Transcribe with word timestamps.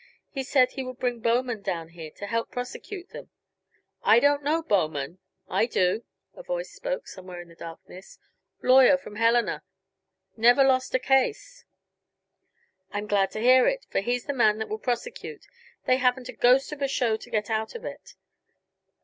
He 0.31 0.41
said 0.41 0.71
he 0.71 0.81
would 0.83 0.97
bring 0.97 1.19
Bowman 1.19 1.61
down 1.61 1.89
here 1.89 2.09
to 2.15 2.25
help 2.25 2.49
prosecute 2.49 3.11
them. 3.11 3.29
I 4.03 4.19
don't 4.19 4.41
know 4.41 4.63
Bowman" 4.63 5.19
"I 5.47 5.67
do," 5.67 6.03
a 6.33 6.41
voice 6.41 6.71
spoke, 6.71 7.07
somewhere 7.07 7.39
in 7.39 7.49
the 7.49 7.53
darkness. 7.55 8.17
"Lawyer 8.63 8.97
from 8.97 9.17
Helena. 9.17 9.61
Never 10.35 10.63
lost 10.63 10.95
a 10.95 10.99
case." 10.99 11.65
"I'm 12.91 13.05
glad 13.05 13.29
to 13.33 13.41
hear 13.41 13.67
it, 13.67 13.85
for 13.91 13.99
he's 13.99 14.25
the 14.25 14.33
man 14.33 14.57
that 14.57 14.69
will 14.69 14.79
prosecute. 14.79 15.45
They 15.85 15.97
haven't 15.97 16.29
a 16.29 16.33
ghost 16.33 16.71
of 16.71 16.81
a 16.81 16.87
show 16.87 17.15
to 17.17 17.29
get 17.29 17.51
out 17.51 17.75
of 17.75 17.85
it. 17.85 18.15